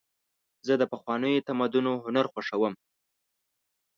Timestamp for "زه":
0.67-0.73